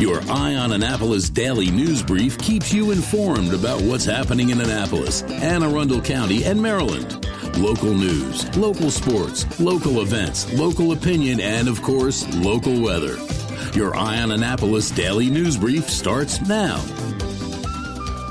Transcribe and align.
Your 0.00 0.22
Eye 0.30 0.54
on 0.54 0.72
Annapolis 0.72 1.28
daily 1.28 1.70
news 1.70 2.02
brief 2.02 2.38
keeps 2.38 2.72
you 2.72 2.90
informed 2.90 3.52
about 3.52 3.82
what's 3.82 4.06
happening 4.06 4.48
in 4.48 4.58
Annapolis, 4.58 5.20
Anne 5.24 5.62
Arundel 5.62 6.00
County, 6.00 6.42
and 6.44 6.58
Maryland. 6.62 7.26
Local 7.58 7.92
news, 7.92 8.56
local 8.56 8.90
sports, 8.90 9.60
local 9.60 10.00
events, 10.00 10.50
local 10.54 10.92
opinion, 10.92 11.38
and 11.38 11.68
of 11.68 11.82
course, 11.82 12.26
local 12.36 12.80
weather. 12.80 13.18
Your 13.74 13.94
Eye 13.94 14.22
on 14.22 14.30
Annapolis 14.30 14.90
daily 14.90 15.28
news 15.28 15.58
brief 15.58 15.90
starts 15.90 16.40
now. 16.48 16.82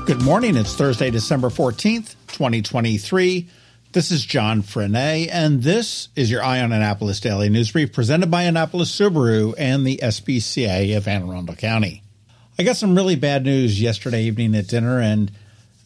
Good 0.06 0.22
morning. 0.22 0.56
It's 0.56 0.74
Thursday, 0.74 1.12
December 1.12 1.50
14th, 1.50 2.16
2023. 2.32 3.46
This 3.92 4.12
is 4.12 4.24
John 4.24 4.62
Frenaye, 4.62 5.28
and 5.32 5.64
this 5.64 6.10
is 6.14 6.30
your 6.30 6.44
Eye 6.44 6.60
on 6.60 6.70
Annapolis 6.70 7.18
Daily 7.18 7.48
News 7.48 7.72
Brief 7.72 7.92
presented 7.92 8.30
by 8.30 8.44
Annapolis 8.44 8.96
Subaru 8.96 9.52
and 9.58 9.84
the 9.84 9.98
SPCA 10.00 10.96
of 10.96 11.08
Anne 11.08 11.28
Arundel 11.28 11.56
County. 11.56 12.04
I 12.56 12.62
got 12.62 12.76
some 12.76 12.94
really 12.94 13.16
bad 13.16 13.44
news 13.44 13.82
yesterday 13.82 14.22
evening 14.22 14.54
at 14.54 14.68
dinner, 14.68 15.00
and 15.00 15.32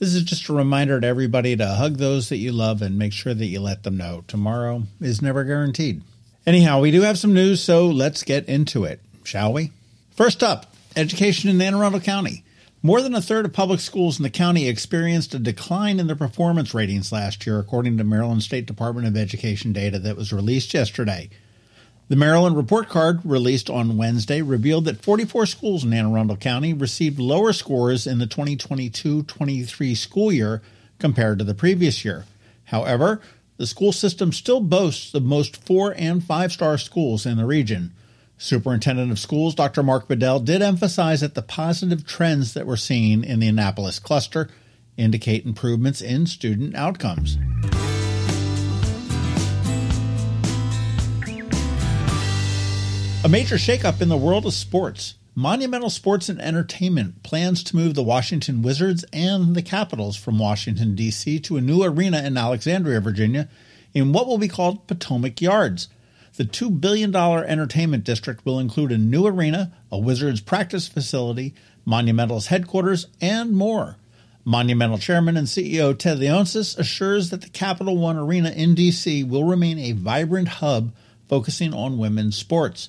this 0.00 0.14
is 0.14 0.22
just 0.22 0.50
a 0.50 0.52
reminder 0.52 1.00
to 1.00 1.06
everybody 1.06 1.56
to 1.56 1.66
hug 1.66 1.96
those 1.96 2.28
that 2.28 2.36
you 2.36 2.52
love 2.52 2.82
and 2.82 2.98
make 2.98 3.14
sure 3.14 3.32
that 3.32 3.46
you 3.46 3.60
let 3.60 3.84
them 3.84 3.96
know. 3.96 4.22
Tomorrow 4.28 4.82
is 5.00 5.22
never 5.22 5.42
guaranteed. 5.42 6.02
Anyhow, 6.46 6.80
we 6.80 6.90
do 6.90 7.00
have 7.00 7.18
some 7.18 7.32
news, 7.32 7.62
so 7.62 7.86
let's 7.86 8.22
get 8.22 8.46
into 8.50 8.84
it, 8.84 9.00
shall 9.22 9.50
we? 9.54 9.72
First 10.14 10.42
up, 10.42 10.74
education 10.94 11.48
in 11.48 11.58
Anne 11.62 11.74
Arundel 11.74 12.00
County. 12.00 12.44
More 12.86 13.00
than 13.00 13.14
a 13.14 13.22
third 13.22 13.46
of 13.46 13.54
public 13.54 13.80
schools 13.80 14.18
in 14.18 14.24
the 14.24 14.28
county 14.28 14.68
experienced 14.68 15.32
a 15.32 15.38
decline 15.38 15.98
in 15.98 16.06
their 16.06 16.14
performance 16.14 16.74
ratings 16.74 17.12
last 17.12 17.46
year, 17.46 17.58
according 17.58 17.96
to 17.96 18.04
Maryland 18.04 18.42
State 18.42 18.66
Department 18.66 19.06
of 19.06 19.16
Education 19.16 19.72
data 19.72 19.98
that 20.00 20.18
was 20.18 20.34
released 20.34 20.74
yesterday. 20.74 21.30
The 22.08 22.16
Maryland 22.16 22.58
report 22.58 22.90
card, 22.90 23.20
released 23.24 23.70
on 23.70 23.96
Wednesday, 23.96 24.42
revealed 24.42 24.84
that 24.84 25.02
44 25.02 25.46
schools 25.46 25.82
in 25.82 25.94
Anne 25.94 26.12
Arundel 26.12 26.36
County 26.36 26.74
received 26.74 27.18
lower 27.18 27.54
scores 27.54 28.06
in 28.06 28.18
the 28.18 28.26
2022 28.26 29.22
23 29.22 29.94
school 29.94 30.30
year 30.30 30.60
compared 30.98 31.38
to 31.38 31.44
the 31.46 31.54
previous 31.54 32.04
year. 32.04 32.26
However, 32.64 33.22
the 33.56 33.66
school 33.66 33.92
system 33.92 34.30
still 34.30 34.60
boasts 34.60 35.10
the 35.10 35.22
most 35.22 35.56
four 35.64 35.94
and 35.96 36.22
five 36.22 36.52
star 36.52 36.76
schools 36.76 37.24
in 37.24 37.38
the 37.38 37.46
region. 37.46 37.94
Superintendent 38.44 39.10
of 39.10 39.18
Schools 39.18 39.54
Dr. 39.54 39.82
Mark 39.82 40.06
Bedell 40.06 40.38
did 40.38 40.60
emphasize 40.60 41.22
that 41.22 41.34
the 41.34 41.40
positive 41.40 42.06
trends 42.06 42.52
that 42.52 42.66
we're 42.66 42.76
seeing 42.76 43.24
in 43.24 43.40
the 43.40 43.48
Annapolis 43.48 43.98
cluster 43.98 44.50
indicate 44.98 45.46
improvements 45.46 46.02
in 46.02 46.26
student 46.26 46.76
outcomes. 46.76 47.38
A 53.24 53.28
major 53.30 53.56
shakeup 53.56 54.02
in 54.02 54.10
the 54.10 54.18
world 54.18 54.44
of 54.44 54.52
sports. 54.52 55.14
Monumental 55.34 55.88
Sports 55.88 56.28
and 56.28 56.38
Entertainment 56.38 57.22
plans 57.22 57.64
to 57.64 57.76
move 57.76 57.94
the 57.94 58.02
Washington 58.02 58.60
Wizards 58.60 59.06
and 59.10 59.56
the 59.56 59.62
Capitals 59.62 60.16
from 60.16 60.38
Washington, 60.38 60.94
D.C. 60.94 61.40
to 61.40 61.56
a 61.56 61.62
new 61.62 61.82
arena 61.82 62.22
in 62.22 62.36
Alexandria, 62.36 63.00
Virginia, 63.00 63.48
in 63.94 64.12
what 64.12 64.26
will 64.26 64.36
be 64.36 64.48
called 64.48 64.86
Potomac 64.86 65.40
Yards. 65.40 65.88
The 66.36 66.44
$2 66.44 66.80
billion 66.80 67.14
entertainment 67.14 68.02
district 68.02 68.44
will 68.44 68.58
include 68.58 68.90
a 68.90 68.98
new 68.98 69.24
arena, 69.24 69.72
a 69.92 69.98
Wizards 69.98 70.40
practice 70.40 70.88
facility, 70.88 71.54
Monumental's 71.84 72.48
headquarters, 72.48 73.06
and 73.20 73.52
more. 73.52 73.98
Monumental 74.44 74.98
Chairman 74.98 75.36
and 75.36 75.46
CEO 75.46 75.96
Ted 75.96 76.18
Leonsis 76.18 76.76
assures 76.76 77.30
that 77.30 77.42
the 77.42 77.48
Capital 77.48 77.96
One 77.96 78.16
Arena 78.16 78.50
in 78.50 78.74
D.C. 78.74 79.22
will 79.22 79.44
remain 79.44 79.78
a 79.78 79.92
vibrant 79.92 80.48
hub 80.48 80.92
focusing 81.28 81.72
on 81.72 81.98
women's 81.98 82.36
sports. 82.36 82.88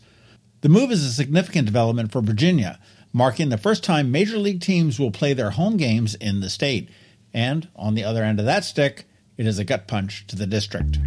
The 0.61 0.69
move 0.69 0.91
is 0.91 1.05
a 1.05 1.11
significant 1.11 1.67
development 1.67 2.11
for 2.11 2.21
Virginia, 2.21 2.79
marking 3.13 3.49
the 3.49 3.59
first 3.59 3.83
time 3.83 4.11
major 4.11 4.39
league 4.39 4.61
teams 4.61 4.99
will 4.99 5.11
play 5.11 5.33
their 5.33 5.51
home 5.51 5.77
games 5.77 6.15
in 6.15 6.39
the 6.39 6.49
state. 6.49 6.89
And 7.31 7.69
on 7.75 7.93
the 7.93 8.03
other 8.03 8.23
end 8.23 8.39
of 8.39 8.45
that 8.47 8.65
stick, 8.65 9.05
it 9.37 9.45
is 9.45 9.59
a 9.59 9.63
gut 9.63 9.87
punch 9.87 10.25
to 10.27 10.35
the 10.35 10.47
district. 10.47 10.97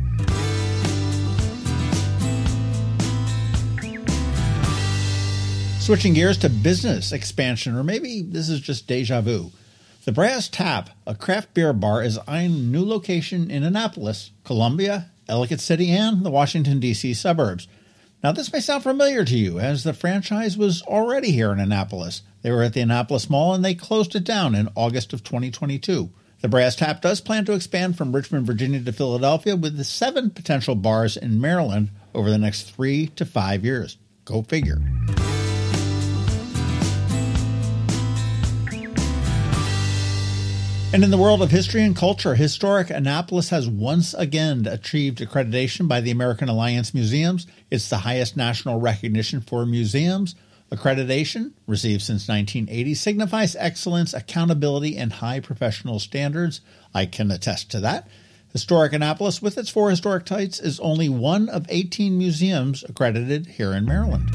Switching 5.88 6.12
gears 6.12 6.36
to 6.36 6.50
business 6.50 7.12
expansion, 7.12 7.74
or 7.74 7.82
maybe 7.82 8.20
this 8.20 8.50
is 8.50 8.60
just 8.60 8.86
deja 8.86 9.22
vu. 9.22 9.50
The 10.04 10.12
Brass 10.12 10.46
Tap, 10.46 10.90
a 11.06 11.14
craft 11.14 11.54
beer 11.54 11.72
bar, 11.72 12.02
is 12.02 12.18
eyeing 12.28 12.52
a 12.52 12.58
new 12.58 12.84
location 12.84 13.50
in 13.50 13.62
Annapolis, 13.62 14.32
Columbia, 14.44 15.10
Ellicott 15.30 15.60
City, 15.60 15.90
and 15.90 16.26
the 16.26 16.30
Washington, 16.30 16.78
D.C. 16.78 17.14
suburbs. 17.14 17.68
Now, 18.22 18.32
this 18.32 18.52
may 18.52 18.60
sound 18.60 18.82
familiar 18.82 19.24
to 19.24 19.34
you, 19.34 19.60
as 19.60 19.82
the 19.82 19.94
franchise 19.94 20.58
was 20.58 20.82
already 20.82 21.30
here 21.30 21.52
in 21.52 21.58
Annapolis. 21.58 22.20
They 22.42 22.50
were 22.50 22.64
at 22.64 22.74
the 22.74 22.82
Annapolis 22.82 23.30
Mall 23.30 23.54
and 23.54 23.64
they 23.64 23.74
closed 23.74 24.14
it 24.14 24.24
down 24.24 24.54
in 24.54 24.68
August 24.74 25.14
of 25.14 25.24
2022. 25.24 26.10
The 26.42 26.48
Brass 26.48 26.76
Tap 26.76 27.00
does 27.00 27.22
plan 27.22 27.46
to 27.46 27.54
expand 27.54 27.96
from 27.96 28.14
Richmond, 28.14 28.46
Virginia 28.46 28.82
to 28.82 28.92
Philadelphia 28.92 29.56
with 29.56 29.82
seven 29.86 30.28
potential 30.28 30.74
bars 30.74 31.16
in 31.16 31.40
Maryland 31.40 31.92
over 32.14 32.28
the 32.28 32.36
next 32.36 32.70
three 32.70 33.06
to 33.16 33.24
five 33.24 33.64
years. 33.64 33.96
Go 34.26 34.42
figure. 34.42 34.82
And 40.90 41.04
in 41.04 41.10
the 41.10 41.18
world 41.18 41.42
of 41.42 41.50
history 41.50 41.82
and 41.82 41.94
culture, 41.94 42.34
historic 42.34 42.88
Annapolis 42.88 43.50
has 43.50 43.68
once 43.68 44.14
again 44.14 44.66
achieved 44.66 45.18
accreditation 45.18 45.86
by 45.86 46.00
the 46.00 46.10
American 46.10 46.48
Alliance 46.48 46.94
Museums. 46.94 47.46
It's 47.70 47.90
the 47.90 47.98
highest 47.98 48.38
national 48.38 48.80
recognition 48.80 49.42
for 49.42 49.66
museums. 49.66 50.34
Accreditation, 50.72 51.52
received 51.66 52.00
since 52.00 52.26
1980, 52.26 52.94
signifies 52.94 53.54
excellence, 53.56 54.14
accountability, 54.14 54.96
and 54.96 55.12
high 55.12 55.40
professional 55.40 55.98
standards. 55.98 56.62
I 56.94 57.04
can 57.04 57.30
attest 57.30 57.70
to 57.72 57.80
that. 57.80 58.08
Historic 58.54 58.94
Annapolis, 58.94 59.42
with 59.42 59.58
its 59.58 59.68
four 59.68 59.90
historic 59.90 60.26
sites, 60.26 60.58
is 60.58 60.80
only 60.80 61.10
one 61.10 61.50
of 61.50 61.66
18 61.68 62.16
museums 62.16 62.82
accredited 62.82 63.46
here 63.46 63.74
in 63.74 63.84
Maryland. 63.84 64.32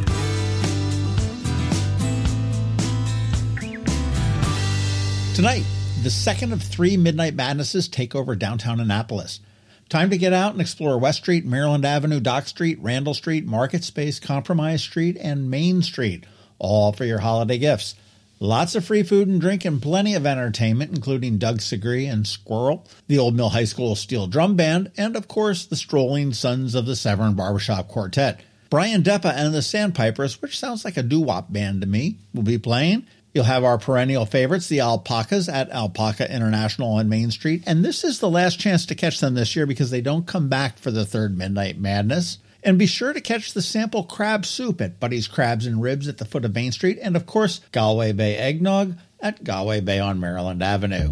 Tonight, 5.36 5.66
the 6.04 6.10
second 6.10 6.52
of 6.52 6.62
three 6.62 6.98
Midnight 6.98 7.34
Madnesses 7.34 7.88
take 7.88 8.14
over 8.14 8.36
downtown 8.36 8.82
Annapolis. 8.82 9.40
Time 9.88 10.10
to 10.10 10.18
get 10.18 10.34
out 10.34 10.52
and 10.52 10.60
explore 10.60 11.00
West 11.00 11.20
Street, 11.20 11.46
Maryland 11.46 11.86
Avenue, 11.86 12.20
Dock 12.20 12.46
Street, 12.48 12.78
Randall 12.82 13.14
Street, 13.14 13.46
Market 13.46 13.86
Space, 13.86 14.20
Compromise 14.20 14.84
Street, 14.84 15.16
and 15.22 15.50
Main 15.50 15.82
Street, 15.82 16.26
all 16.60 16.92
for 16.92 17.06
your 17.06 17.20
holiday 17.20 17.58
gifts. 17.58 17.96
Lots 18.42 18.76
of 18.76 18.84
free 18.84 19.04
food 19.04 19.30
and 19.30 19.40
drink 19.40 19.64
and 19.64 19.82
plenty 19.82 20.14
of 20.14 20.26
entertainment, 20.26 20.92
including 20.94 21.38
Doug 21.38 21.60
Segree 21.60 22.12
and 22.12 22.28
Squirrel, 22.28 22.86
the 23.08 23.18
Old 23.18 23.34
Mill 23.34 23.50
High 23.50 23.64
School 23.64 23.96
Steel 23.96 24.28
Drum 24.28 24.58
Band, 24.58 24.92
and 24.98 25.16
of 25.16 25.30
course 25.30 25.66
the 25.66 25.78
strolling 25.78 26.34
Sons 26.34 26.76
of 26.76 26.86
the 26.86 26.98
Severn 26.98 27.36
Barbershop 27.36 27.88
Quartet. 27.88 28.42
Brian 28.70 29.04
Deppa 29.04 29.34
and 29.34 29.54
the 29.54 29.62
Sandpipers, 29.62 30.42
which 30.42 30.60
sounds 30.60 30.84
like 30.84 30.98
a 30.98 31.04
doo-wop 31.04 31.54
band 31.54 31.80
to 31.80 31.88
me, 31.88 32.18
will 32.34 32.44
be 32.44 32.58
playing. 32.58 33.08
You'll 33.34 33.46
have 33.46 33.64
our 33.64 33.80
perennial 33.80 34.28
favorites, 34.28 34.68
the 34.68 34.82
Alpacas 34.82 35.50
at 35.50 35.72
Alpaca 35.72 36.32
International 36.32 36.94
on 36.94 37.10
Main 37.10 37.32
Street. 37.32 37.64
And 37.66 37.84
this 37.84 38.04
is 38.04 38.20
the 38.20 38.30
last 38.30 38.60
chance 38.60 38.86
to 38.86 38.96
catch 38.96 39.20
them 39.20 39.34
this 39.34 39.56
year 39.56 39.66
because 39.66 39.90
they 39.90 40.02
don't 40.02 40.28
come 40.28 40.50
back 40.50 40.78
for 40.78 40.92
the 40.92 41.06
third 41.06 41.36
Midnight 41.36 41.80
Madness. 41.80 42.38
And 42.62 42.78
be 42.78 42.86
sure 42.86 43.12
to 43.12 43.20
catch 43.20 43.54
the 43.54 43.64
sample 43.64 44.04
crab 44.04 44.46
soup 44.46 44.80
at 44.82 45.00
Buddy's 45.00 45.28
Crabs 45.28 45.66
and 45.66 45.82
Ribs 45.82 46.08
at 46.08 46.20
the 46.20 46.26
foot 46.26 46.46
of 46.46 46.54
Main 46.54 46.72
Street. 46.72 47.00
And 47.02 47.16
of 47.16 47.26
course, 47.26 47.60
Galway 47.72 48.12
Bay 48.12 48.38
Eggnog 48.38 48.98
at 49.20 49.44
Galway 49.44 49.82
Bay 49.82 50.00
on 50.00 50.20
Maryland 50.20 50.62
Avenue. 50.62 51.12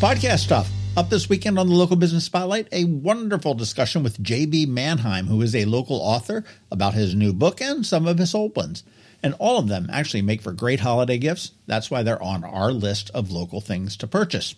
Podcast 0.00 0.40
stuff. 0.40 0.73
Up 0.96 1.10
this 1.10 1.28
weekend 1.28 1.58
on 1.58 1.66
the 1.66 1.74
Local 1.74 1.96
Business 1.96 2.22
Spotlight, 2.22 2.68
a 2.70 2.84
wonderful 2.84 3.52
discussion 3.54 4.04
with 4.04 4.22
J.B. 4.22 4.66
Manheim, 4.66 5.26
who 5.26 5.42
is 5.42 5.52
a 5.52 5.64
local 5.64 5.96
author, 5.96 6.44
about 6.70 6.94
his 6.94 7.16
new 7.16 7.32
book 7.32 7.60
and 7.60 7.84
some 7.84 8.06
of 8.06 8.18
his 8.18 8.32
old 8.32 8.54
ones. 8.54 8.84
And 9.20 9.34
all 9.40 9.58
of 9.58 9.66
them 9.66 9.88
actually 9.92 10.22
make 10.22 10.40
for 10.40 10.52
great 10.52 10.78
holiday 10.78 11.18
gifts. 11.18 11.50
That's 11.66 11.90
why 11.90 12.04
they're 12.04 12.22
on 12.22 12.44
our 12.44 12.70
list 12.70 13.10
of 13.12 13.32
local 13.32 13.60
things 13.60 13.96
to 13.96 14.06
purchase. 14.06 14.54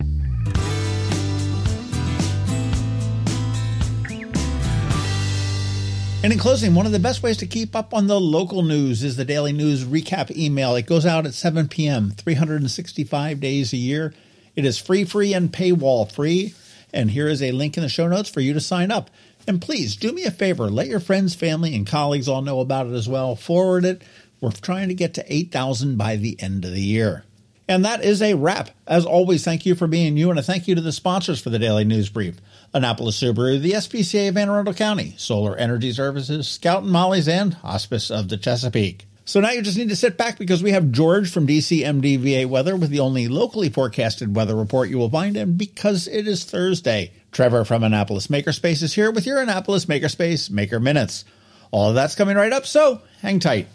And 6.22 6.32
in 6.34 6.38
closing, 6.38 6.74
one 6.74 6.84
of 6.84 6.92
the 6.92 6.98
best 6.98 7.22
ways 7.22 7.38
to 7.38 7.46
keep 7.46 7.74
up 7.74 7.94
on 7.94 8.08
the 8.08 8.20
local 8.20 8.62
news 8.62 9.02
is 9.02 9.16
the 9.16 9.24
daily 9.24 9.52
news 9.52 9.84
recap 9.84 10.30
email. 10.36 10.74
It 10.74 10.84
goes 10.84 11.06
out 11.06 11.24
at 11.24 11.32
7 11.32 11.68
p.m., 11.68 12.10
365 12.10 13.40
days 13.40 13.72
a 13.72 13.78
year. 13.78 14.12
It 14.56 14.64
is 14.64 14.78
free, 14.78 15.04
free, 15.04 15.34
and 15.34 15.52
paywall 15.52 16.10
free. 16.10 16.54
And 16.92 17.10
here 17.10 17.28
is 17.28 17.42
a 17.42 17.52
link 17.52 17.76
in 17.76 17.82
the 17.82 17.88
show 17.88 18.08
notes 18.08 18.30
for 18.30 18.40
you 18.40 18.54
to 18.54 18.60
sign 18.60 18.90
up. 18.90 19.10
And 19.46 19.62
please 19.62 19.94
do 19.94 20.12
me 20.12 20.24
a 20.24 20.30
favor, 20.30 20.68
let 20.70 20.88
your 20.88 20.98
friends, 20.98 21.34
family, 21.34 21.74
and 21.76 21.86
colleagues 21.86 22.28
all 22.28 22.42
know 22.42 22.60
about 22.60 22.86
it 22.86 22.94
as 22.94 23.08
well. 23.08 23.36
Forward 23.36 23.84
it. 23.84 24.02
We're 24.40 24.50
trying 24.50 24.88
to 24.88 24.94
get 24.94 25.14
to 25.14 25.32
8,000 25.32 25.96
by 25.96 26.16
the 26.16 26.40
end 26.40 26.64
of 26.64 26.72
the 26.72 26.80
year. 26.80 27.24
And 27.68 27.84
that 27.84 28.04
is 28.04 28.22
a 28.22 28.34
wrap. 28.34 28.70
As 28.86 29.04
always, 29.04 29.44
thank 29.44 29.66
you 29.66 29.74
for 29.74 29.86
being 29.86 30.16
you, 30.16 30.30
and 30.30 30.38
a 30.38 30.42
thank 30.42 30.68
you 30.68 30.74
to 30.74 30.80
the 30.80 30.92
sponsors 30.92 31.40
for 31.40 31.50
the 31.50 31.58
Daily 31.58 31.84
News 31.84 32.08
Brief 32.08 32.36
Annapolis 32.72 33.20
Subaru, 33.20 33.60
the 33.60 33.72
SPCA 33.72 34.28
of 34.28 34.36
Anne 34.36 34.48
Arundel 34.48 34.74
County, 34.74 35.14
Solar 35.16 35.56
Energy 35.56 35.92
Services, 35.92 36.46
Scout 36.46 36.82
and 36.82 36.92
Molly's, 36.92 37.28
and 37.28 37.54
Hospice 37.54 38.10
of 38.10 38.28
the 38.28 38.36
Chesapeake. 38.36 39.06
So 39.26 39.40
now 39.40 39.50
you 39.50 39.60
just 39.60 39.76
need 39.76 39.88
to 39.88 39.96
sit 39.96 40.16
back 40.16 40.38
because 40.38 40.62
we 40.62 40.70
have 40.70 40.92
George 40.92 41.28
from 41.32 41.48
DCMDVA 41.48 42.46
Weather 42.46 42.76
with 42.76 42.90
the 42.90 43.00
only 43.00 43.26
locally 43.26 43.68
forecasted 43.68 44.36
weather 44.36 44.54
report 44.54 44.88
you 44.88 44.98
will 44.98 45.10
find, 45.10 45.36
and 45.36 45.58
because 45.58 46.06
it 46.06 46.28
is 46.28 46.44
Thursday, 46.44 47.10
Trevor 47.32 47.64
from 47.64 47.82
Annapolis 47.82 48.28
Makerspace 48.28 48.84
is 48.84 48.94
here 48.94 49.10
with 49.10 49.26
your 49.26 49.42
Annapolis 49.42 49.86
Makerspace 49.86 50.48
Maker 50.48 50.78
Minutes. 50.78 51.24
All 51.72 51.88
of 51.88 51.96
that's 51.96 52.14
coming 52.14 52.36
right 52.36 52.52
up, 52.52 52.66
so 52.66 53.02
hang 53.20 53.40
tight. 53.40 53.66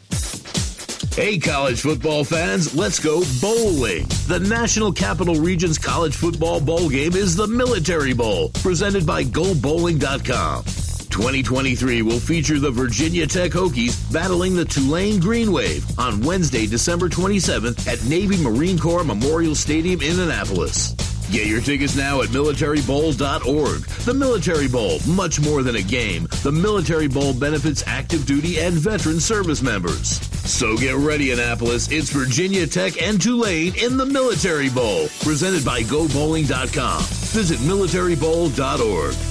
Hey, 1.13 1.38
college 1.38 1.81
football 1.81 2.24
fans, 2.24 2.74
let's 2.74 3.00
go 3.00 3.21
bowling. 3.42 4.06
The 4.27 4.39
National 4.39 4.94
Capital 4.94 5.36
Region's 5.36 5.77
college 5.77 6.15
football 6.15 6.62
bowl 6.62 6.88
game 6.88 7.13
is 7.13 7.36
the 7.36 7.47
Military 7.47 8.13
Bowl, 8.13 8.51
presented 8.62 9.06
by 9.06 9.25
GoBowling.com. 9.25 10.63
2023 11.12 12.02
will 12.02 12.19
feature 12.19 12.58
the 12.58 12.72
Virginia 12.72 13.28
Tech 13.28 13.52
Hokies 13.52 14.12
battling 14.12 14.56
the 14.56 14.66
Tulane 14.66 15.19
Green 15.19 15.52
Wave 15.52 15.86
on 16.00 16.22
Wednesday, 16.22 16.66
December 16.66 17.10
27th 17.10 17.86
at 17.88 18.04
Navy 18.06 18.42
Marine 18.42 18.80
Corps 18.80 19.04
Memorial 19.04 19.54
Stadium 19.54 20.02
in 20.02 20.19
Annapolis. 20.19 20.94
Get 21.31 21.48
your 21.48 21.62
tickets 21.62 21.96
now 21.96 22.22
at 22.22 22.30
militarybowl.org. 22.30 23.81
The 23.81 24.13
Military 24.13 24.68
Bowl, 24.68 25.00
much 25.08 25.40
more 25.40 25.63
than 25.63 25.75
a 25.78 25.81
game. 25.81 26.28
The 26.44 26.52
Military 26.52 27.08
Bowl 27.08 27.34
benefits 27.34 27.84
active 27.88 28.25
duty 28.25 28.60
and 28.60 28.74
veteran 28.74 29.19
service 29.19 29.62
members. 29.62 30.19
So 30.50 30.75
get 30.75 30.96
ready, 30.96 31.31
Annapolis. 31.31 31.90
It's 31.90 32.10
Virginia 32.10 32.68
Tech 32.68 33.02
and 33.02 33.22
Tulane 33.22 33.75
in 33.78 33.96
the 33.96 34.06
Military 34.06 34.69
Bowl, 34.69 35.07
presented 35.22 35.64
by 35.64 35.84
GoBowling.com. 35.84 37.02
Visit 37.02 37.60
militarybowl.org. 37.60 39.31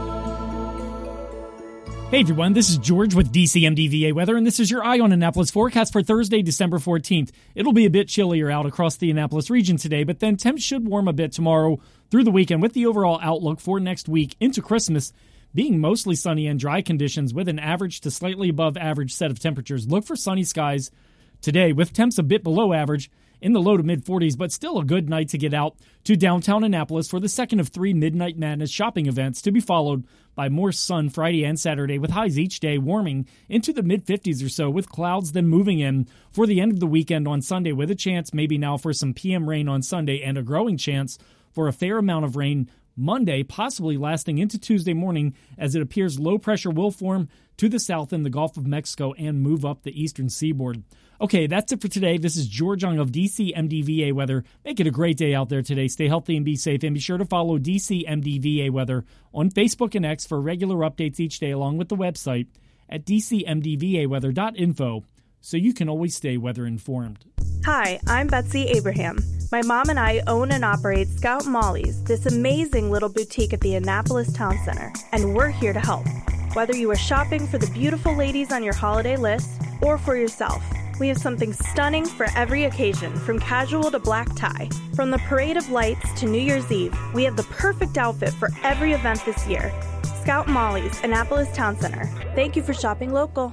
Hey 2.11 2.19
everyone, 2.19 2.51
this 2.51 2.69
is 2.69 2.77
George 2.77 3.15
with 3.15 3.31
DCMDVA 3.31 4.11
Weather, 4.11 4.35
and 4.35 4.45
this 4.45 4.59
is 4.59 4.69
your 4.69 4.83
Eye 4.83 4.99
on 4.99 5.13
Annapolis 5.13 5.49
forecast 5.49 5.93
for 5.93 6.03
Thursday, 6.03 6.41
December 6.41 6.77
14th. 6.77 7.31
It'll 7.55 7.71
be 7.71 7.85
a 7.85 7.89
bit 7.89 8.09
chillier 8.09 8.51
out 8.51 8.65
across 8.65 8.97
the 8.97 9.09
Annapolis 9.09 9.49
region 9.49 9.77
today, 9.77 10.03
but 10.03 10.19
then 10.19 10.35
temps 10.35 10.61
should 10.61 10.85
warm 10.85 11.07
a 11.07 11.13
bit 11.13 11.31
tomorrow 11.31 11.79
through 12.09 12.25
the 12.25 12.31
weekend 12.31 12.61
with 12.61 12.73
the 12.73 12.85
overall 12.85 13.17
outlook 13.23 13.61
for 13.61 13.79
next 13.79 14.09
week 14.09 14.35
into 14.41 14.61
Christmas 14.61 15.13
being 15.55 15.79
mostly 15.79 16.13
sunny 16.13 16.47
and 16.47 16.59
dry 16.59 16.81
conditions 16.81 17.33
with 17.33 17.47
an 17.47 17.59
average 17.59 18.01
to 18.01 18.11
slightly 18.11 18.49
above 18.49 18.75
average 18.75 19.13
set 19.13 19.31
of 19.31 19.39
temperatures. 19.39 19.87
Look 19.87 20.03
for 20.03 20.17
sunny 20.17 20.43
skies 20.43 20.91
today 21.39 21.71
with 21.71 21.93
temps 21.93 22.17
a 22.17 22.23
bit 22.23 22.43
below 22.43 22.73
average 22.73 23.09
in 23.41 23.53
the 23.53 23.61
low 23.61 23.75
to 23.75 23.83
mid 23.83 24.05
40s, 24.05 24.37
but 24.37 24.51
still 24.51 24.77
a 24.77 24.85
good 24.85 25.09
night 25.09 25.29
to 25.29 25.37
get 25.37 25.53
out 25.53 25.75
to 26.03 26.15
downtown 26.15 26.63
Annapolis 26.63 27.09
for 27.09 27.19
the 27.19 27.27
second 27.27 27.59
of 27.59 27.69
three 27.69 27.93
Midnight 27.93 28.37
Madness 28.37 28.69
shopping 28.69 29.07
events 29.07 29.41
to 29.41 29.51
be 29.51 29.59
followed 29.59 30.05
by 30.35 30.47
more 30.47 30.71
sun 30.71 31.09
Friday 31.09 31.43
and 31.43 31.59
Saturday 31.59 31.99
with 31.99 32.11
highs 32.11 32.39
each 32.39 32.59
day 32.59 32.77
warming 32.77 33.27
into 33.49 33.73
the 33.73 33.83
mid 33.83 34.05
50s 34.05 34.45
or 34.45 34.49
so 34.49 34.69
with 34.69 34.89
clouds 34.89 35.31
then 35.31 35.47
moving 35.47 35.79
in 35.79 36.07
for 36.31 36.47
the 36.47 36.61
end 36.61 36.71
of 36.71 36.79
the 36.79 36.87
weekend 36.87 37.27
on 37.27 37.41
Sunday 37.41 37.71
with 37.71 37.91
a 37.91 37.95
chance 37.95 38.33
maybe 38.33 38.57
now 38.57 38.77
for 38.77 38.93
some 38.93 39.13
PM 39.13 39.49
rain 39.49 39.67
on 39.67 39.81
Sunday 39.81 40.21
and 40.21 40.37
a 40.37 40.43
growing 40.43 40.77
chance 40.77 41.17
for 41.51 41.67
a 41.67 41.73
fair 41.73 41.97
amount 41.97 42.23
of 42.23 42.35
rain 42.35 42.69
Monday, 42.95 43.41
possibly 43.41 43.97
lasting 43.97 44.37
into 44.37 44.59
Tuesday 44.59 44.93
morning, 44.93 45.33
as 45.57 45.75
it 45.75 45.81
appears 45.81 46.19
low 46.19 46.37
pressure 46.37 46.69
will 46.69 46.91
form 46.91 47.29
to 47.57 47.69
the 47.69 47.79
south 47.79 48.11
in 48.11 48.23
the 48.23 48.29
Gulf 48.29 48.57
of 48.57 48.67
Mexico 48.67 49.13
and 49.13 49.41
move 49.41 49.65
up 49.65 49.83
the 49.83 50.01
eastern 50.01 50.29
seaboard. 50.29 50.83
Okay, 51.21 51.45
that's 51.45 51.71
it 51.71 51.79
for 51.79 51.87
today. 51.87 52.17
This 52.17 52.35
is 52.35 52.47
George 52.47 52.81
Young 52.81 52.97
of 52.97 53.11
DC 53.11 53.55
MDVA 53.55 54.11
Weather. 54.11 54.43
Make 54.65 54.79
it 54.79 54.87
a 54.87 54.91
great 54.91 55.17
day 55.17 55.35
out 55.35 55.49
there 55.49 55.61
today. 55.61 55.87
Stay 55.87 56.07
healthy 56.07 56.35
and 56.35 56.43
be 56.43 56.55
safe. 56.55 56.81
And 56.81 56.95
be 56.95 56.99
sure 56.99 57.19
to 57.19 57.25
follow 57.25 57.59
DC 57.59 58.09
MDVA 58.09 58.71
Weather 58.71 59.05
on 59.31 59.51
Facebook 59.51 59.93
and 59.93 60.03
X 60.03 60.25
for 60.25 60.41
regular 60.41 60.77
updates 60.77 61.19
each 61.19 61.37
day, 61.37 61.51
along 61.51 61.77
with 61.77 61.89
the 61.89 61.95
website 61.95 62.47
at 62.89 63.05
dcmdvaweather.info 63.05 65.05
so 65.41 65.57
you 65.57 65.75
can 65.75 65.87
always 65.87 66.15
stay 66.15 66.37
weather 66.37 66.65
informed. 66.65 67.23
Hi, 67.65 67.99
I'm 68.07 68.25
Betsy 68.25 68.69
Abraham. 68.69 69.19
My 69.51 69.61
mom 69.61 69.89
and 69.89 69.99
I 69.99 70.23
own 70.25 70.49
and 70.49 70.65
operate 70.65 71.07
Scout 71.07 71.45
Molly's, 71.45 72.03
this 72.05 72.25
amazing 72.25 72.89
little 72.89 73.09
boutique 73.09 73.53
at 73.53 73.61
the 73.61 73.75
Annapolis 73.75 74.33
Town 74.33 74.57
Center, 74.65 74.91
and 75.11 75.35
we're 75.35 75.49
here 75.49 75.73
to 75.73 75.79
help. 75.79 76.07
Whether 76.53 76.75
you 76.75 76.89
are 76.89 76.95
shopping 76.95 77.45
for 77.45 77.59
the 77.59 77.67
beautiful 77.67 78.15
ladies 78.15 78.51
on 78.51 78.63
your 78.63 78.73
holiday 78.73 79.17
list 79.17 79.61
or 79.81 79.99
for 79.99 80.17
yourself, 80.17 80.63
we 81.01 81.07
have 81.07 81.17
something 81.17 81.51
stunning 81.51 82.05
for 82.05 82.27
every 82.35 82.65
occasion, 82.65 83.11
from 83.15 83.39
casual 83.39 83.89
to 83.89 83.97
black 83.97 84.35
tie. 84.35 84.69
From 84.95 85.09
the 85.09 85.17
Parade 85.17 85.57
of 85.57 85.67
Lights 85.71 86.13
to 86.19 86.27
New 86.27 86.39
Year's 86.39 86.71
Eve, 86.71 86.95
we 87.15 87.23
have 87.23 87.35
the 87.35 87.43
perfect 87.43 87.97
outfit 87.97 88.31
for 88.31 88.49
every 88.61 88.93
event 88.93 89.25
this 89.25 89.47
year. 89.47 89.73
Scout 90.21 90.47
Molly's, 90.47 91.03
Annapolis 91.03 91.51
Town 91.55 91.75
Center. 91.75 92.05
Thank 92.35 92.55
you 92.55 92.61
for 92.61 92.75
shopping 92.75 93.11
local. 93.11 93.51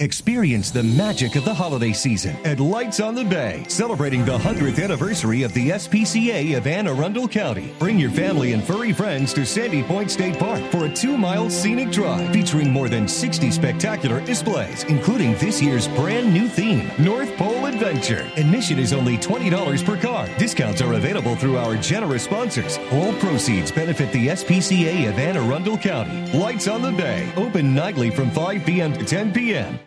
Experience 0.00 0.70
the 0.70 0.82
magic 0.82 1.36
of 1.36 1.44
the 1.44 1.52
holiday 1.52 1.92
season 1.92 2.34
at 2.46 2.58
Lights 2.58 3.00
on 3.00 3.14
the 3.14 3.22
Bay, 3.22 3.66
celebrating 3.68 4.24
the 4.24 4.38
100th 4.38 4.82
anniversary 4.82 5.42
of 5.42 5.52
the 5.52 5.72
SPCA 5.72 6.56
of 6.56 6.66
Anne 6.66 6.88
Arundel 6.88 7.28
County. 7.28 7.74
Bring 7.78 7.98
your 7.98 8.10
family 8.10 8.54
and 8.54 8.64
furry 8.64 8.94
friends 8.94 9.34
to 9.34 9.44
Sandy 9.44 9.82
Point 9.82 10.10
State 10.10 10.38
Park 10.38 10.62
for 10.70 10.86
a 10.86 10.88
two 10.94 11.18
mile 11.18 11.50
scenic 11.50 11.90
drive 11.90 12.32
featuring 12.32 12.70
more 12.70 12.88
than 12.88 13.06
60 13.06 13.50
spectacular 13.50 14.24
displays, 14.24 14.84
including 14.84 15.34
this 15.34 15.60
year's 15.60 15.86
brand 15.88 16.32
new 16.32 16.48
theme, 16.48 16.90
North 16.98 17.36
Pole 17.36 17.66
Adventure. 17.66 18.26
Admission 18.38 18.78
is 18.78 18.94
only 18.94 19.18
$20 19.18 19.84
per 19.84 20.00
car. 20.00 20.26
Discounts 20.38 20.80
are 20.80 20.94
available 20.94 21.36
through 21.36 21.58
our 21.58 21.76
generous 21.76 22.22
sponsors. 22.22 22.78
All 22.90 23.12
proceeds 23.18 23.70
benefit 23.70 24.10
the 24.14 24.28
SPCA 24.28 25.10
of 25.10 25.18
Anne 25.18 25.36
Arundel 25.36 25.76
County. 25.76 26.32
Lights 26.32 26.68
on 26.68 26.80
the 26.80 26.92
Bay, 26.92 27.30
open 27.36 27.74
nightly 27.74 28.08
from 28.08 28.30
5 28.30 28.64
p.m. 28.64 28.94
to 28.94 29.04
10 29.04 29.34
p.m. 29.34 29.78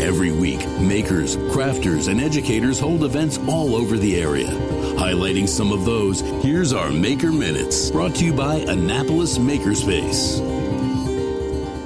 Every 0.00 0.32
week, 0.32 0.66
makers, 0.80 1.36
crafters, 1.36 2.08
and 2.08 2.20
educators 2.20 2.80
hold 2.80 3.04
events 3.04 3.38
all 3.48 3.76
over 3.76 3.96
the 3.96 4.20
area. 4.20 4.48
Highlighting 4.48 5.48
some 5.48 5.72
of 5.72 5.84
those, 5.84 6.20
here's 6.42 6.72
our 6.72 6.90
Maker 6.90 7.30
Minutes, 7.30 7.90
brought 7.90 8.14
to 8.16 8.24
you 8.24 8.32
by 8.32 8.56
Annapolis 8.56 9.38
Makerspace. 9.38 10.40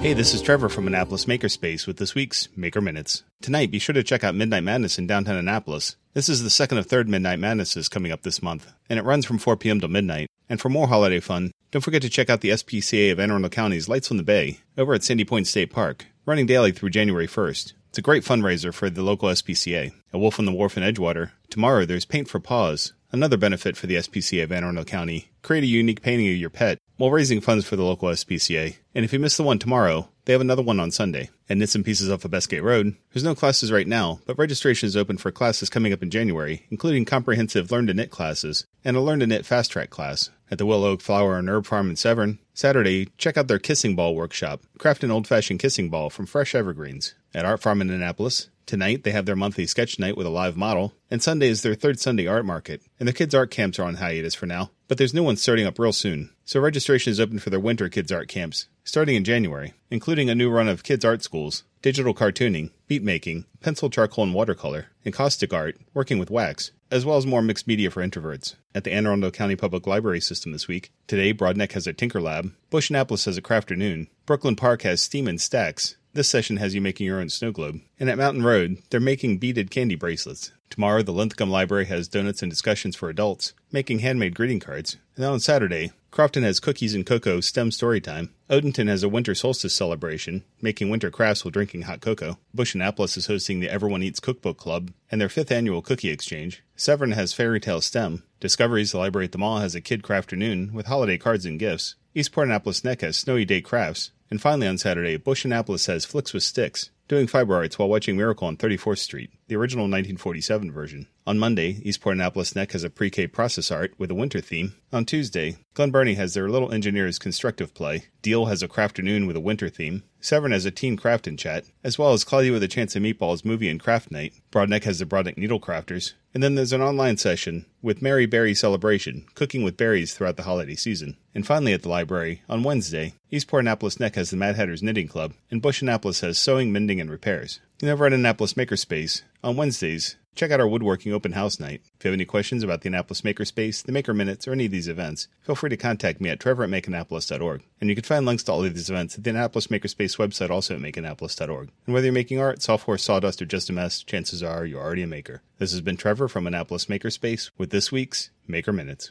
Hey, 0.01 0.15
this 0.15 0.33
is 0.33 0.41
Trevor 0.41 0.69
from 0.69 0.87
Annapolis 0.87 1.27
Makerspace 1.27 1.87
with 1.87 1.99
this 1.99 2.15
week's 2.15 2.49
Maker 2.57 2.81
Minutes. 2.81 3.25
Tonight, 3.43 3.71
be 3.71 3.79
sure 3.79 3.93
to 3.93 4.03
check 4.03 4.25
out 4.25 4.35
Midnight 4.35 4.65
Madness 4.65 4.99
in 4.99 5.07
downtown 5.07 5.37
Annapolis. 5.37 5.97
This 6.15 6.29
is 6.29 6.43
the 6.43 6.51
second 6.51 6.79
of 6.79 6.87
third 6.87 7.09
Midnight 7.09 7.39
Madnesses 7.41 7.89
coming 7.89 8.11
up 8.11 8.23
this 8.23 8.43
month, 8.43 8.73
and 8.89 8.99
it 8.99 9.05
runs 9.05 9.27
from 9.27 9.39
4 9.39 9.57
p.m. 9.57 9.81
to 9.81 9.89
midnight. 9.89 10.29
And 10.49 10.61
for 10.61 10.71
more 10.71 10.89
holiday 10.89 11.21
fun, 11.21 11.53
don't 11.71 11.83
forget 11.83 12.01
to 12.03 12.09
check 12.09 12.31
out 12.31 12.41
the 12.41 12.51
SPCA 12.51 13.13
of 13.13 13.21
Anne 13.21 13.31
Arundel 13.31 13.51
County's 13.51 13.89
Lights 13.89 14.11
on 14.11 14.17
the 14.17 14.23
Bay 14.23 14.61
over 14.79 14.95
at 14.95 15.05
Sandy 15.05 15.25
Point 15.25 15.47
State 15.47 15.71
Park, 15.71 16.07
running 16.29 16.45
daily 16.45 16.71
through 16.71 16.91
January 16.91 17.27
1st. 17.27 17.73
It's 17.89 17.97
a 17.97 18.03
great 18.03 18.23
fundraiser 18.23 18.73
for 18.73 18.91
the 18.91 19.03
local 19.03 19.31
SPCA. 19.31 19.93
A 20.13 20.19
Wolf 20.19 20.39
on 20.39 20.45
the 20.45 20.53
Wharf 20.53 20.77
in 20.77 20.83
Edgewater. 20.83 21.31
Tomorrow 21.49 21.87
there's 21.87 22.05
Paint 22.05 22.29
for 22.29 22.39
Paws, 22.39 22.93
another 23.11 23.39
benefit 23.39 23.79
for 23.79 23.87
the 23.87 23.95
SPCA 23.95 24.43
of 24.45 24.53
Anne 24.53 24.63
Arundel 24.63 24.85
County. 24.85 25.31
Create 25.41 25.65
a 25.65 25.69
unique 25.69 26.03
painting 26.03 26.29
of 26.29 26.37
your 26.37 26.51
pet 26.51 26.79
while 26.99 27.11
raising 27.11 27.41
funds 27.41 27.65
for 27.65 27.77
the 27.77 27.83
local 27.83 28.11
SPCA. 28.11 28.77
And 28.95 29.07
if 29.07 29.13
you 29.15 29.19
miss 29.19 29.39
the 29.39 29.43
one 29.43 29.59
tomorrow, 29.59 30.11
they 30.29 30.35
have 30.35 30.43
another 30.43 30.63
one 30.63 30.79
on 30.79 30.91
Sunday. 30.91 31.31
and 31.49 31.59
Knits 31.59 31.75
and 31.75 31.83
Pieces 31.83 32.11
off 32.11 32.23
of 32.23 32.31
Bestgate 32.31 32.63
Road, 32.63 32.95
there's 33.15 33.25
no 33.25 33.35
classes 33.35 33.73
right 33.73 33.89
now, 33.89 34.21
but 34.27 34.37
registration 34.37 34.87
is 34.87 34.95
open 34.95 35.17
for 35.17 35.33
classes 35.33 35.71
coming 35.71 35.91
up 35.91 36.03
in 36.03 36.11
January, 36.11 36.67
including 36.71 37.07
comprehensive 37.07 37.71
Learn 37.71 37.87
to 37.87 37.95
Knit 37.95 38.11
classes 38.11 38.67
and 38.85 38.95
a 38.95 39.01
Learn 39.01 39.21
to 39.21 39.27
Knit 39.27 39.47
Fast 39.47 39.73
Track 39.73 39.89
class. 39.89 40.29
At 40.51 40.59
the 40.59 40.67
Willow 40.67 40.91
Oak 40.91 41.01
Flower 41.01 41.39
and 41.39 41.49
Herb 41.49 41.65
Farm 41.65 41.89
in 41.89 41.97
Severn, 41.97 42.41
Saturday, 42.53 43.09
check 43.17 43.39
out 43.39 43.49
their 43.49 43.59
Kissing 43.59 43.97
Ball 43.97 44.15
workshop. 44.15 44.61
Craft 44.77 45.03
an 45.03 45.11
old 45.11 45.27
fashioned 45.27 45.61
kissing 45.61 45.89
ball 45.89 46.11
from 46.11 46.27
fresh 46.27 46.55
evergreens. 46.55 47.15
At 47.33 47.47
Art 47.47 47.63
Farm 47.63 47.81
in 47.81 47.89
Annapolis, 47.89 48.51
Tonight, 48.69 49.03
they 49.03 49.13
have 49.13 49.25
their 49.25 49.35
monthly 49.35 49.67
sketch 49.67 49.99
night 49.99 50.15
with 50.15 50.27
a 50.27 50.31
live 50.31 50.55
model, 50.55 50.93
and 51.11 51.23
Sunday 51.23 51.49
is 51.49 51.63
their 51.63 51.75
third 51.75 51.99
Sunday 51.99 52.27
art 52.27 52.45
market. 52.45 52.83
And 53.01 53.09
the 53.09 53.15
kids' 53.15 53.35
art 53.35 53.51
camps 53.51 53.79
are 53.79 53.85
on 53.85 53.95
hiatus 53.95 54.35
for 54.35 54.45
now, 54.45 54.73
but 54.89 54.99
there's 54.99 55.15
new 55.15 55.23
ones 55.23 55.41
starting 55.41 55.65
up 55.65 55.79
real 55.79 55.91
soon. 55.91 56.35
So 56.45 56.61
registration 56.61 57.11
is 57.11 57.19
open 57.19 57.39
for 57.39 57.49
their 57.49 57.59
winter 57.59 57.89
kids' 57.89 58.13
art 58.13 58.29
camps, 58.29 58.69
starting 58.85 59.17
in 59.17 59.25
January, 59.25 59.73
including 59.91 60.29
a 60.29 60.35
new 60.35 60.51
run 60.51 60.69
of 60.69 60.85
kids' 60.85 61.07
art 61.07 61.23
schools, 61.23 61.65
digital 61.81 62.13
cartooning, 62.13 62.71
beat 62.89 63.03
making, 63.03 63.47
pencil, 63.63 63.89
charcoal, 63.89 64.25
and 64.25 64.35
watercolor, 64.35 64.89
encaustic 65.03 65.55
art, 65.55 65.79
working 65.95 66.19
with 66.19 66.31
wax. 66.31 66.71
as 66.91 67.05
well 67.05 67.17
as 67.17 67.27
more 67.27 67.43
mixed 67.43 67.67
media 67.67 67.91
for 67.91 68.07
introverts. 68.07 68.55
At 68.75 68.85
the 68.85 68.93
Anne 68.93 69.07
Arundel 69.07 69.31
County 69.31 69.57
Public 69.57 69.87
Library 69.87 70.21
System 70.21 70.53
this 70.53 70.69
week, 70.69 70.91
today 71.07 71.35
Broadneck 71.35 71.73
has 71.73 71.87
a 71.87 71.93
Tinker 71.93 72.21
Lab, 72.21 72.53
Busch 72.71 72.91
Annapolis 72.91 73.27
has 73.27 73.37
a 73.37 73.43
Crafternoon, 73.43 74.09
Brooklyn 74.27 74.57
Park 74.57 74.83
has 74.83 75.03
Steam 75.03 75.29
and 75.29 75.41
Stacks, 75.41 75.97
this 76.13 76.29
session 76.29 76.57
has 76.57 76.75
you 76.75 76.81
making 76.81 77.07
your 77.07 77.21
own 77.21 77.29
snow 77.29 77.53
globe. 77.53 77.81
And 77.99 78.09
at 78.09 78.19
Mountain 78.19 78.45
Road, 78.45 78.79
they're 78.91 79.01
making 79.01 79.39
beaded 79.39 79.71
candy 79.71 79.95
bracelets. 79.95 80.53
Tomorrow, 80.71 81.03
the 81.03 81.13
Linthicum 81.13 81.51
Library 81.51 81.87
has 81.87 82.09
donuts 82.09 82.43
and 82.43 82.51
discussions 82.51 82.95
for 82.95 83.09
adults, 83.09 83.55
making 83.73 84.01
handmade 84.01 84.35
greeting 84.35 84.61
cards. 84.61 84.95
And 85.17 85.25
then 85.25 85.33
on 85.33 85.41
Saturday, 85.41 85.93
Crofton 86.11 86.43
has 86.43 86.61
cookies 86.61 86.95
and 86.95 87.05
cocoa 87.05 87.41
STEM 87.41 87.71
story 87.71 88.01
time. 88.01 88.35
Odenton 88.51 88.89
has 88.89 89.03
a 89.03 89.09
winter 89.09 89.35
solstice 89.35 89.75
celebration, 89.75 90.45
making 90.61 90.89
winter 90.89 91.11
crafts 91.11 91.45
while 91.45 91.51
drinking 91.51 91.83
hot 91.83 92.01
cocoa. 92.01 92.39
Busch 92.55 92.75
Annapolis 92.75 93.17
is 93.17 93.27
hosting 93.27 93.61
the 93.61 93.71
Everyone 93.71 94.03
Eats 94.03 94.21
Cookbook 94.21 94.57
Club 94.57 94.93
and 95.11 95.21
their 95.21 95.29
fifth 95.29 95.53
annual 95.53 95.83
cookie 95.83 96.11
exchange. 96.11 96.63
Severn 96.77 97.13
has 97.13 97.33
Fairy 97.33 97.61
Tale 97.61 97.81
STEM. 97.81 98.23
Discoveries, 98.41 98.93
the 98.93 98.99
library 98.99 99.27
at 99.27 99.33
the 99.33 99.39
mall, 99.39 99.59
has 99.59 99.75
a 99.75 99.81
kid 99.81 100.03
craft 100.03 100.29
afternoon 100.29 100.73
with 100.73 100.87
holiday 100.87 101.19
cards 101.19 101.45
and 101.47 101.59
gifts. 101.59 101.95
Eastport 102.15 102.49
Annapolis 102.49 102.85
Neck 102.85 103.03
has 103.03 103.17
Snowy 103.19 103.45
Day 103.45 103.61
Crafts. 103.61 104.13
And 104.31 104.41
finally 104.41 104.67
on 104.67 104.79
Saturday, 104.79 105.17
Busch 105.17 105.45
Annapolis 105.45 105.87
has 105.87 106.05
Flicks 106.05 106.33
with 106.33 106.43
Sticks, 106.43 106.91
doing 107.07 107.27
fiber 107.27 107.55
arts 107.55 107.79
while 107.79 107.89
watching 107.89 108.17
Miracle 108.17 108.47
on 108.47 108.57
34th 108.57 108.99
Street, 108.99 109.31
the 109.47 109.57
original 109.57 109.85
1947 109.85 110.73
version. 110.73 111.07
On 111.29 111.39
Monday, 111.39 111.83
Eastport 111.83 112.15
Annapolis 112.15 112.57
Neck 112.57 112.73
has 112.73 112.85
a 112.85 112.89
pre-K 112.89 113.27
process 113.27 113.71
art 113.71 113.93
with 113.99 114.11
a 114.11 114.15
winter 114.15 114.41
theme. 114.41 114.73
On 114.95 115.05
Tuesday, 115.05 115.59
Glen 115.75 115.91
Burnie 115.91 116.15
has 116.15 116.33
their 116.33 116.49
Little 116.49 116.73
Engineers 116.73 117.19
constructive 117.19 117.75
play. 117.75 118.07
Deal 118.23 118.47
has 118.47 118.63
a 118.63 118.67
crafternoon 118.67 119.27
with 119.27 119.37
a 119.37 119.41
winter 119.41 119.69
theme. 119.69 120.05
Severn 120.21 120.53
has 120.53 120.65
a 120.65 120.71
teen 120.71 120.97
craft 120.97 121.27
and 121.27 121.39
chat, 121.39 121.67
as 121.85 121.99
well 121.99 122.15
as 122.15 122.25
Cloudy 122.25 122.51
with 122.51 122.63
a 122.63 122.67
Chance 122.67 122.97
of 122.97 123.03
Meatballs 123.03 123.45
movie 123.45 123.69
and 123.69 123.79
craft 123.79 124.11
night. 124.11 124.33
Broadneck 124.51 124.85
has 124.85 125.01
the 125.01 125.05
Broadneck 125.05 125.37
Needle 125.37 125.61
Crafters. 125.61 126.15
And 126.33 126.43
then 126.43 126.55
there's 126.55 126.73
an 126.73 126.81
online 126.81 127.19
session 127.19 127.67
with 127.83 128.01
Mary 128.01 128.25
Berry 128.25 128.55
Celebration, 128.55 129.27
cooking 129.35 129.63
with 129.63 129.77
berries 129.77 130.15
throughout 130.15 130.39
the 130.39 130.45
holiday 130.45 130.77
season. 130.77 131.19
And 131.35 131.47
finally 131.47 131.75
at 131.75 131.83
the 131.83 131.91
library, 131.91 132.41
on 132.49 132.63
Wednesday, 132.63 133.13
Eastport 133.31 133.65
Annapolis 133.65 134.01
Neck 134.01 134.15
has 134.15 134.31
the 134.31 134.39
Mad 134.39 134.57
Hatters 134.57 134.83
Knitting 134.83 135.09
Club, 135.09 135.35
and 135.51 135.61
Busch 135.61 135.83
Annapolis 135.83 136.21
has 136.21 136.39
Sewing, 136.39 136.73
Mending, 136.73 137.03
and 137.03 137.11
Repairs. 137.11 137.61
And 137.83 137.91
over 137.91 138.07
at 138.07 138.15
Annapolis 138.15 138.55
Makerspace, 138.55 139.23
on 139.45 139.57
Wednesdays, 139.57 140.17
check 140.39 140.51
out 140.53 140.61
our 140.61 140.69
woodworking 140.69 141.13
open 141.13 141.33
house 141.33 141.59
night. 141.59 141.83
If 141.99 142.05
you 142.05 142.11
have 142.11 142.17
any 142.17 142.25
questions 142.25 142.63
about 142.63 142.83
the 142.83 142.89
Annapolis 142.89 143.23
Makerspace, 143.23 143.83
the 143.83 143.93
Maker 143.93 144.15
Minutes, 144.15 144.47
or 144.47 144.53
any 144.53 144.67
of 144.67 144.71
these 144.71 144.87
events, 144.87 145.27
feel 145.43 145.57
free 145.57 145.71
to 145.71 145.77
contact 145.77 146.21
me 146.21 146.31
at 146.31 146.39
trevor 146.39 146.63
at 146.63 146.71
makeannapolis.org. 146.71 147.63
And 147.81 147.91
you 147.91 147.97
can 147.97 148.05
find 148.05 148.25
links 148.25 148.45
to 148.45 148.53
all 148.53 148.65
of 148.65 148.73
these 148.73 148.89
events 148.89 149.17
at 149.17 149.25
the 149.25 149.31
Annapolis 149.31 149.67
Makerspace 149.67 150.17
website, 150.17 150.51
also 150.51 150.77
at 150.77 150.81
makeannapolis.org. 150.81 151.71
And 151.87 151.95
whether 151.95 152.07
you're 152.07 152.13
making 152.13 152.39
art, 152.39 152.63
software, 152.63 152.99
sawdust, 152.99 153.43
or 153.43 153.47
just 153.47 153.69
a 153.69 153.73
mess, 153.73 154.03
chances 154.05 154.43
are 154.43 154.65
you're 154.65 154.81
already 154.81 155.03
a 155.03 155.09
maker. 155.09 155.43
This 155.59 155.73
has 155.73 155.81
been 155.81 155.97
Trevor 155.97 156.29
from 156.29 156.47
Annapolis 156.47 156.87
Makerspace 156.87 157.51
with 157.59 157.71
this 157.71 157.91
week's 157.91 158.31
Maker 158.47 158.73
Minutes. 158.73 159.11